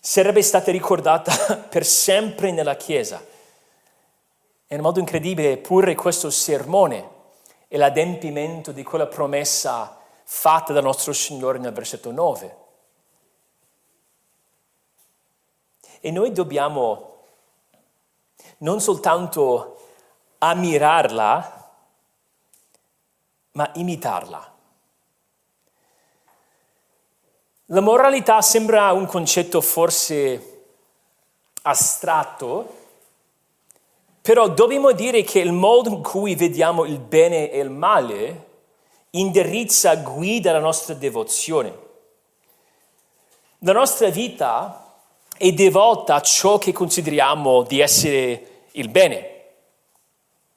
[0.00, 3.24] sarebbe stata ricordata per sempre nella Chiesa.
[4.74, 7.08] In modo incredibile pure questo sermone
[7.68, 12.56] è l'adempimento di quella promessa fatta dal nostro Signore nel versetto 9.
[16.00, 17.18] E noi dobbiamo
[18.58, 19.78] non soltanto
[20.38, 21.70] ammirarla,
[23.52, 24.54] ma imitarla.
[27.66, 30.64] La moralità sembra un concetto forse
[31.62, 32.82] astratto,
[34.24, 38.46] però dobbiamo dire che il modo in cui vediamo il bene e il male
[39.10, 41.78] indirizza, guida la nostra devozione.
[43.58, 44.94] La nostra vita
[45.36, 49.32] è devota a ciò che consideriamo di essere il bene.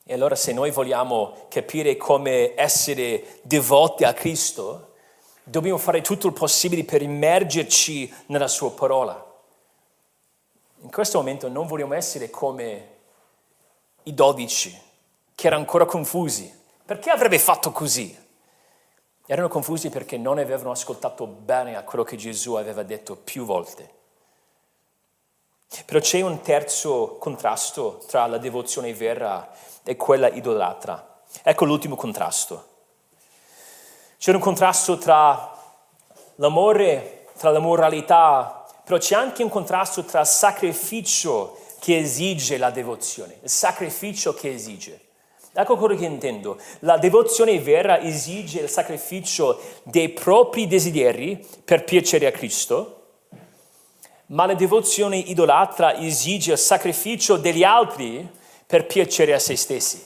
[0.05, 4.87] E allora se noi vogliamo capire come essere devoti a Cristo,
[5.49, 9.25] Dobbiamo fare tutto il possibile per immergerci nella sua parola.
[10.81, 12.96] In questo momento non vogliamo essere come
[14.07, 14.75] i dodici,
[15.35, 16.51] che erano ancora confusi.
[16.85, 18.25] Perché avrebbe fatto così?
[19.25, 23.95] Erano confusi perché non avevano ascoltato bene a quello che Gesù aveva detto più volte.
[25.85, 29.51] Però c'è un terzo contrasto tra la devozione vera
[29.83, 31.21] e quella idolatra.
[31.43, 32.75] Ecco l'ultimo contrasto.
[34.17, 35.55] C'è un contrasto tra
[36.35, 43.37] l'amore, tra la moralità, però c'è anche un contrasto tra sacrificio che esige la devozione,
[43.41, 45.01] il sacrificio che esige.
[45.53, 46.59] Ecco quello che intendo.
[46.79, 52.93] La devozione vera esige il sacrificio dei propri desideri per piacere a Cristo,
[54.27, 58.29] ma la devozione idolatra esige il sacrificio degli altri
[58.67, 60.05] per piacere a se stessi.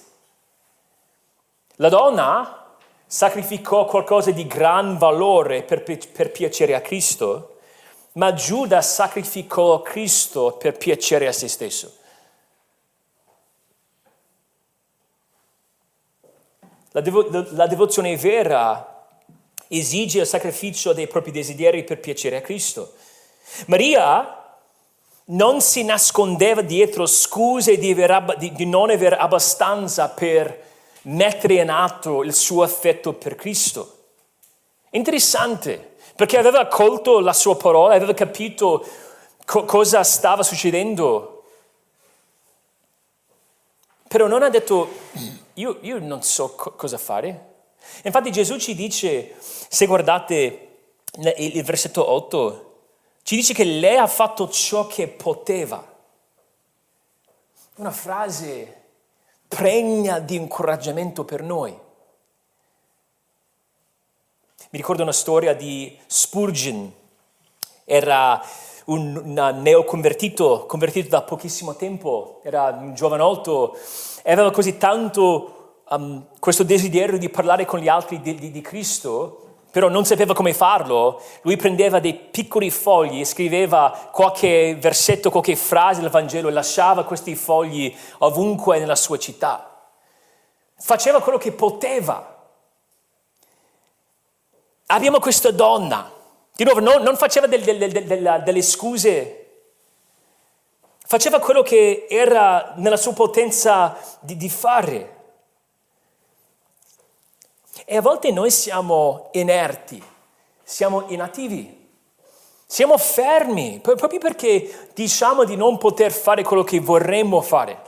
[1.76, 7.51] La donna sacrificò qualcosa di gran valore per, per piacere a Cristo,
[8.14, 12.00] ma Giuda sacrificò Cristo per piacere a se stesso.
[16.92, 19.08] La, devo, la, devozione vera
[19.70, 22.96] esige il sacrificio dei propri desideri per piacere a Cristo.
[23.68, 24.36] Maria
[25.26, 30.70] non si nascondeva dietro scuse di, aver, di, di non avere abbastanza per
[31.04, 34.00] mettere in atto il suo affetto per Cristo.
[34.90, 35.91] Interessante,
[36.22, 38.86] perché aveva accolto la sua parola, aveva capito
[39.44, 41.46] co- cosa stava succedendo.
[44.08, 44.88] Però non ha detto,
[45.56, 47.54] io, io non so co- cosa fare.
[48.04, 50.68] Infatti Gesù ci dice, se guardate
[51.38, 52.74] il versetto 8,
[53.24, 55.84] ci dice che lei ha fatto ciò che poteva.
[57.78, 58.82] Una frase
[59.48, 61.76] pregna di incoraggiamento per noi.
[64.74, 66.90] Mi ricordo una storia di Spurgeon,
[67.84, 68.42] era
[68.86, 69.22] un,
[69.62, 73.78] neoconvertito, convertito da pochissimo tempo, era un giovanotto
[74.24, 78.62] e aveva così tanto um, questo desiderio di parlare con gli altri di, di, di
[78.62, 79.40] Cristo
[79.72, 85.58] però non sapeva come farlo, lui prendeva dei piccoli fogli e scriveva qualche versetto, qualche
[85.58, 89.90] frase del Vangelo e lasciava questi fogli ovunque nella sua città.
[90.78, 92.31] Faceva quello che poteva.
[94.92, 96.12] Abbiamo questa donna,
[96.54, 99.38] di nuovo, non, non faceva del, del, del, delle scuse,
[101.06, 105.20] faceva quello che era nella sua potenza di, di fare.
[107.86, 110.04] E a volte noi siamo inerti,
[110.62, 111.90] siamo inattivi,
[112.66, 117.82] siamo fermi, proprio perché diciamo di non poter fare quello che vorremmo fare.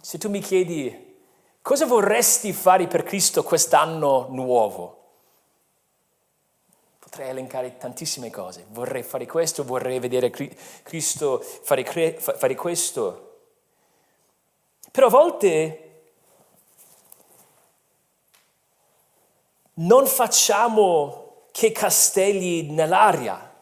[0.00, 1.18] Se tu mi chiedi
[1.60, 4.95] cosa vorresti fare per Cristo quest'anno nuovo,
[7.08, 8.66] potrei elencare tantissime cose.
[8.70, 10.28] Vorrei fare questo, vorrei vedere
[10.82, 11.84] Cristo fare,
[12.18, 13.36] fare questo.
[14.90, 16.00] Però a volte
[19.74, 23.54] non facciamo che castelli nell'aria.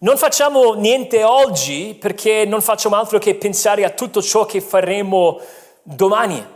[0.00, 5.40] Non facciamo niente oggi perché non facciamo altro che pensare a tutto ciò che faremo
[5.82, 6.46] domani.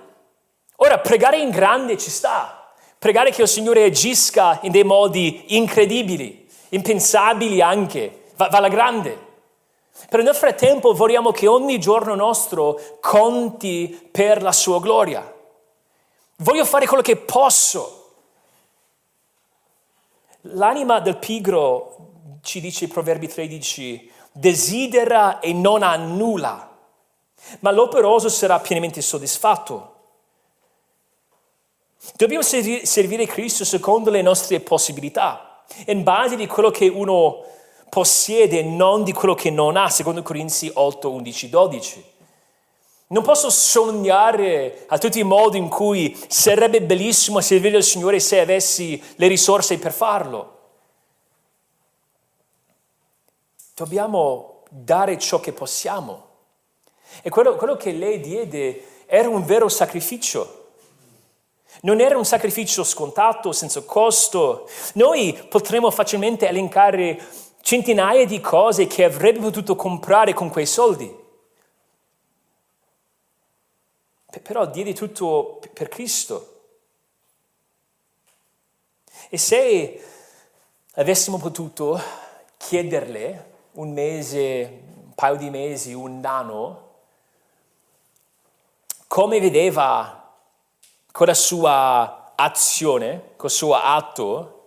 [0.77, 2.60] Ora, pregare in grande ci sta,
[3.01, 9.27] pregare che il Signore agisca in dei modi incredibili, impensabili anche, va, va alla grande.
[10.09, 15.35] Però nel frattempo vogliamo che ogni giorno nostro conti per la sua gloria.
[16.37, 18.01] Voglio fare quello che posso
[20.45, 26.75] L'anima del pigro, ci dice Proverbi 13, desidera e non ha nulla,
[27.59, 29.90] ma l'operoso sarà pienamente soddisfatto.
[32.17, 37.45] Dobbiamo servire Cristo secondo le nostre possibilità, in base di quello che uno
[37.91, 42.05] possiede, non di quello che non ha, secondo Corinzi 8, 11, 12.
[43.09, 48.41] Non posso sognare a tutti i modi in cui sarebbe bellissimo servire il Signore se
[48.41, 50.59] avessi le risorse per farlo.
[53.75, 56.29] Dobbiamo dare ciò che possiamo.
[57.23, 60.60] E quello, quello che lei diede era un vero sacrificio.
[61.83, 64.69] Non era un sacrificio scontato, senza costo.
[64.95, 67.19] Noi potremmo facilmente elencare
[67.63, 71.19] centinaia di cose che avrebbe potuto comprare con quei soldi.
[74.43, 76.61] però diedi tutto per Cristo.
[79.29, 80.03] E se
[80.95, 82.01] avessimo potuto
[82.57, 86.89] chiederle un mese, un paio di mesi, un anno,
[89.07, 90.20] come vedeva
[91.13, 94.67] con la sua azione, col suo atto,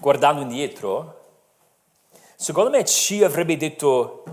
[0.00, 1.20] guardando indietro,
[2.36, 4.24] secondo me ci avrebbe detto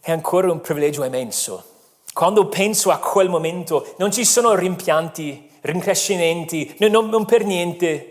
[0.00, 1.70] è ancora un privilegio immenso
[2.12, 8.08] quando penso a quel momento non ci sono rimpianti, rincrescimenti, non, non per niente.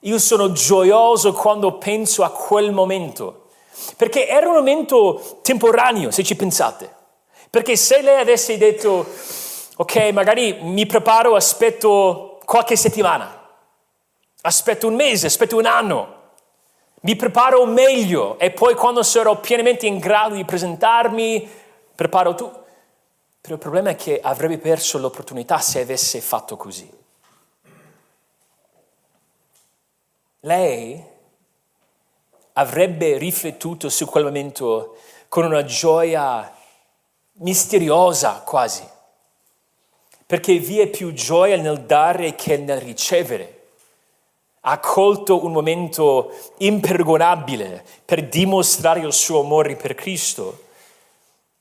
[0.00, 3.46] Io sono gioioso quando penso a quel momento,
[3.96, 6.92] perché era un momento temporaneo, se ci pensate.
[7.50, 9.06] Perché se lei avesse detto,
[9.76, 13.48] ok, magari mi preparo, aspetto qualche settimana,
[14.42, 16.22] aspetto un mese, aspetto un anno,
[17.00, 21.48] mi preparo meglio e poi quando sarò pienamente in grado di presentarmi,
[21.94, 22.62] preparo tutto
[23.44, 26.90] però il problema è che avrebbe perso l'opportunità se avesse fatto così.
[30.40, 31.04] Lei
[32.54, 34.96] avrebbe riflettuto su quel momento
[35.28, 36.50] con una gioia
[37.32, 38.82] misteriosa quasi,
[40.26, 43.50] perché vi è più gioia nel dare che nel ricevere.
[44.60, 50.62] Ha colto un momento impergonabile per dimostrare il suo amore per Cristo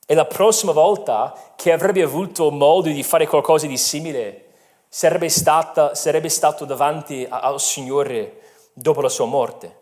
[0.06, 4.46] e la prossima volta che avrebbe avuto modo di fare qualcosa di simile
[4.88, 8.42] sarebbe, stata, sarebbe stato davanti al Signore
[8.74, 9.82] dopo la sua morte.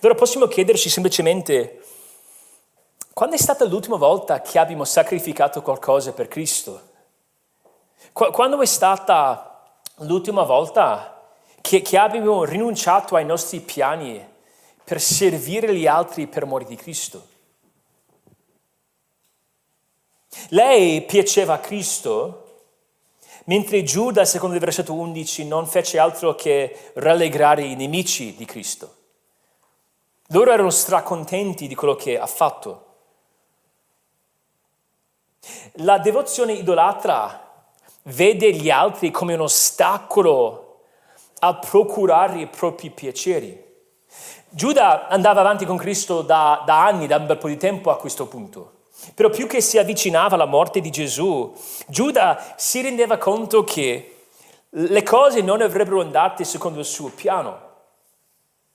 [0.00, 1.80] Allora possiamo chiederci semplicemente
[3.12, 6.92] quando è stata l'ultima volta che abbiamo sacrificato qualcosa per Cristo?
[8.14, 11.20] Quando è stata l'ultima volta
[11.60, 14.24] che, che abbiamo rinunciato ai nostri piani
[14.84, 17.26] per servire gli altri per amore di Cristo?
[20.50, 22.66] Lei piaceva a Cristo,
[23.46, 28.94] mentre Giuda, secondo il versetto 11, non fece altro che rallegrare i nemici di Cristo.
[30.28, 32.86] Loro erano stracontenti di quello che ha fatto.
[35.78, 37.43] La devozione idolatra
[38.04, 40.80] vede gli altri come un ostacolo
[41.40, 43.62] a procurare i propri piaceri.
[44.48, 47.96] Giuda andava avanti con Cristo da, da anni, da un bel po' di tempo a
[47.96, 48.72] questo punto.
[49.14, 51.52] Però più che si avvicinava alla morte di Gesù,
[51.86, 54.10] Giuda si rendeva conto che
[54.70, 57.72] le cose non avrebbero andate secondo il suo piano.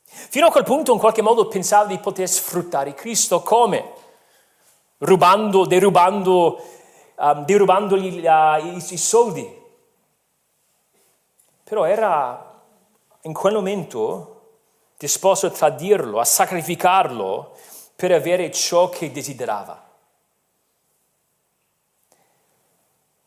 [0.03, 3.93] Fino a quel punto in qualche modo pensava di poter sfruttare Cristo come?
[4.97, 6.61] Rubando, derubando,
[7.20, 9.57] um, derubandogli uh, i, i soldi.
[11.63, 12.63] Però era
[13.22, 14.36] in quel momento
[14.97, 17.55] disposto a tradirlo, a sacrificarlo
[17.95, 19.88] per avere ciò che desiderava.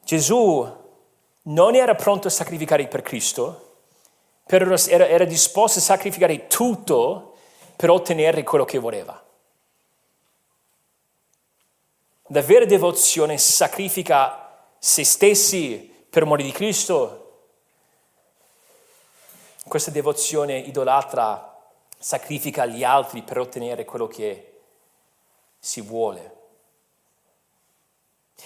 [0.05, 0.80] Gesù
[1.43, 3.76] non era pronto a sacrificare per Cristo,
[4.45, 7.34] però era, era disposto a sacrificare tutto
[7.76, 9.21] per ottenere quello che voleva.
[12.33, 17.49] La vera devozione sacrifica se stessi per amore di Cristo.
[19.68, 21.61] Questa devozione idolatra
[21.99, 24.61] sacrifica gli altri per ottenere quello che
[25.59, 26.37] si vuole.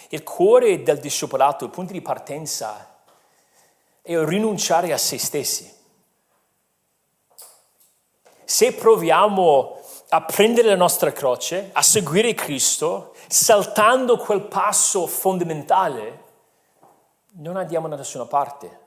[0.08, 3.02] Il cuore del discepolato, il punto di partenza,
[4.02, 5.72] è rinunciare a se stessi.
[8.44, 16.24] Se proviamo a prendere la nostra croce, a seguire Cristo, saltando quel passo fondamentale,
[17.38, 18.84] non andiamo da nessuna parte.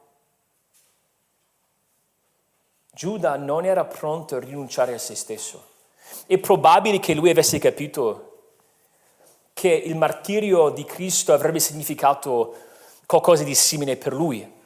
[2.92, 5.68] Giuda non era pronto a rinunciare a se stesso.
[6.26, 8.26] È probabile che lui avesse capito
[9.54, 12.56] che il martirio di Cristo avrebbe significato
[13.06, 14.58] qualcosa di simile per lui.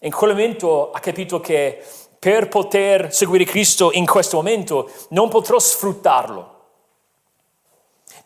[0.00, 1.84] In quel momento ha capito che
[2.20, 6.58] per poter seguire Cristo in questo momento non potrò sfruttarlo.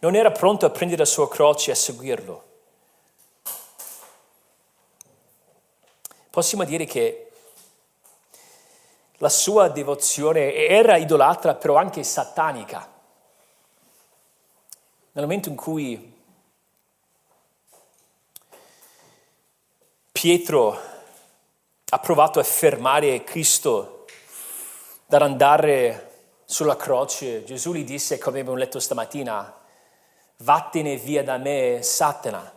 [0.01, 2.45] Non era pronto a prendere la sua croce e a seguirlo.
[6.29, 7.31] Possiamo dire che
[9.19, 12.91] la sua devozione era idolatra, però anche satanica
[15.13, 16.13] nel momento in cui
[20.11, 20.81] Pietro
[21.95, 24.05] ha provato a fermare Cristo
[25.07, 29.55] dall'andare sulla croce, Gesù gli disse, come abbiamo letto stamattina,
[30.39, 32.53] vattene via da me, Satana,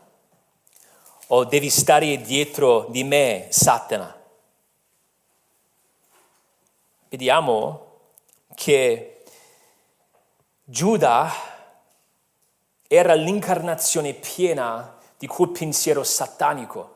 [1.28, 4.12] o devi stare dietro di me, Satana.
[7.08, 8.00] Vediamo
[8.56, 9.24] che
[10.64, 11.32] Giuda
[12.88, 16.96] era l'incarnazione piena di quel pensiero satanico.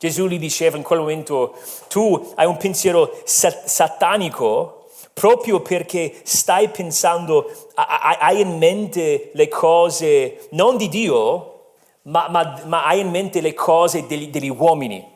[0.00, 1.54] Gesù gli diceva in quel momento,
[1.88, 10.48] tu hai un pensiero sat- satanico proprio perché stai pensando, hai in mente le cose
[10.52, 11.72] non di Dio,
[12.04, 15.06] ma, ma, ma hai in mente le cose degli, degli uomini.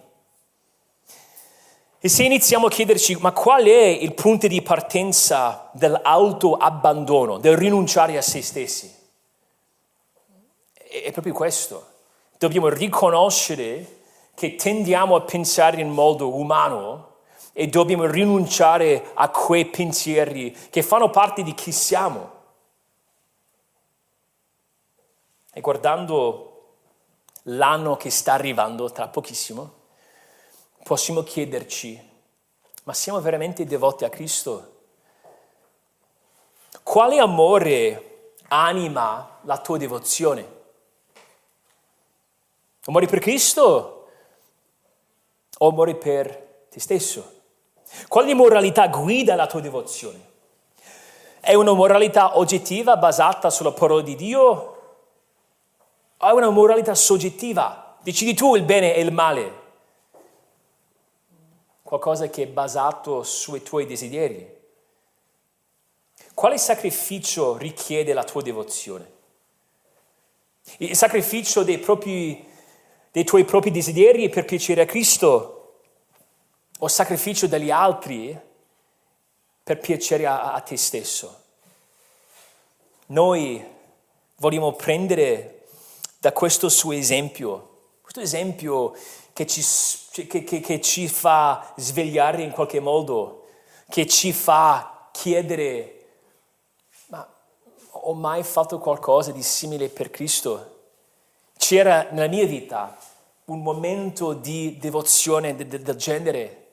[1.98, 8.18] E se iniziamo a chiederci, ma qual è il punto di partenza dell'autoabbandono, del rinunciare
[8.18, 9.02] a se stessi?
[11.02, 11.86] è proprio questo.
[12.36, 14.02] Dobbiamo riconoscere
[14.34, 17.12] che tendiamo a pensare in modo umano
[17.52, 22.32] e dobbiamo rinunciare a quei pensieri che fanno parte di chi siamo.
[25.52, 26.50] E guardando
[27.44, 29.82] l'anno che sta arrivando tra pochissimo,
[30.82, 32.10] possiamo chiederci,
[32.82, 34.72] ma siamo veramente devoti a Cristo?
[36.82, 40.42] Quale amore anima la tua devozione?
[42.86, 43.93] O muori per Cristo
[45.64, 47.32] o muori per te stesso.
[48.08, 50.32] Quale moralità guida la tua devozione?
[51.40, 54.42] È una moralità oggettiva basata sulla parola di Dio
[56.16, 57.96] o è una moralità soggettiva?
[58.02, 59.62] Decidi tu il bene e il male.
[61.82, 64.52] Qualcosa che è basato sui tuoi desideri.
[66.34, 69.12] Quale sacrificio richiede la tua devozione?
[70.78, 72.52] Il sacrificio dei propri
[73.14, 75.53] dei tuoi propri desideri per piacere a Cristo
[76.78, 78.38] o sacrificio degli altri
[79.62, 81.42] per piacere a, a te stesso.
[83.06, 83.64] Noi
[84.36, 85.66] vogliamo prendere
[86.18, 87.70] da questo suo esempio,
[88.00, 88.94] questo esempio
[89.32, 89.62] che ci,
[90.26, 93.46] che, che, che ci fa svegliare in qualche modo,
[93.88, 96.06] che ci fa chiedere,
[97.06, 97.26] ma
[97.90, 100.72] ho mai fatto qualcosa di simile per Cristo?
[101.56, 102.96] C'era nella mia vita
[103.46, 106.63] un momento di devozione del, del genere.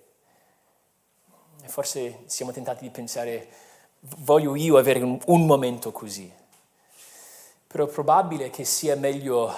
[1.66, 3.48] Forse siamo tentati di pensare,
[4.00, 6.32] voglio io avere un, un momento così.
[7.68, 9.54] Però è probabile che sia meglio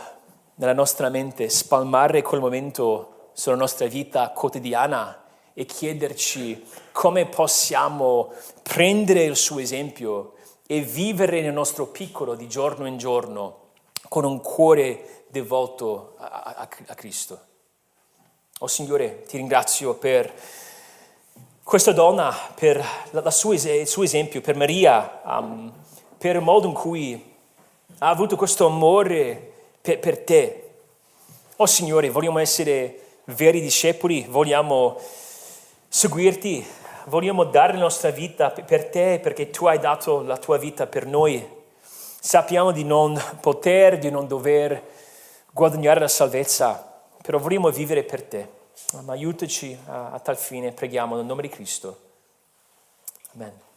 [0.55, 5.23] nella nostra mente spalmare quel momento sulla nostra vita quotidiana
[5.53, 8.31] e chiederci come possiamo
[8.61, 10.33] prendere il suo esempio
[10.67, 13.59] e vivere nel nostro piccolo di giorno in giorno
[14.09, 17.39] con un cuore devoto a, a, a Cristo.
[18.59, 20.31] Oh Signore, ti ringrazio per
[21.63, 22.85] questa donna, per
[23.29, 25.71] sua, il suo esempio, per Maria, um,
[26.17, 27.33] per il modo in cui
[27.99, 30.69] ha avuto questo amore per, per te.
[31.55, 34.99] Oh Signore, vogliamo essere veri discepoli, vogliamo
[35.87, 36.65] seguirti,
[37.05, 41.05] vogliamo dare la nostra vita per te perché tu hai dato la tua vita per
[41.05, 41.47] noi.
[42.19, 44.81] Sappiamo di non poter, di non dover
[45.51, 48.61] guadagnare la salvezza, però vogliamo vivere per te.
[49.01, 51.99] Ma aiutaci a, a tal fine, preghiamo nel nome di Cristo.
[53.33, 53.72] Amen.